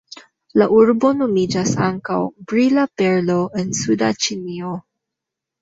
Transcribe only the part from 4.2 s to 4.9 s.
Ĉinio".